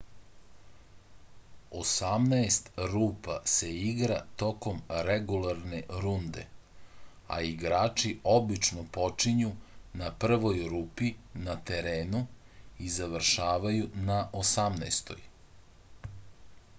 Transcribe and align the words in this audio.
osamnaest 1.79 2.69
rupa 2.93 3.35
se 3.55 3.67
igra 3.89 4.15
tokom 4.43 4.79
regularne 5.09 5.81
runde 6.07 6.45
a 7.37 7.39
igrači 7.51 8.13
obično 8.37 8.87
počinju 8.99 9.51
na 10.03 10.11
prvoj 10.25 10.67
rupi 10.75 11.11
na 11.49 11.59
terenu 11.71 12.25
i 12.89 12.93
završavaju 12.99 13.91
na 14.11 14.19
osamnaestoj 14.45 15.25